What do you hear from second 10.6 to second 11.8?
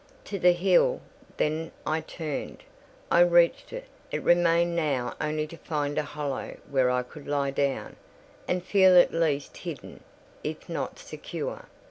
not secure.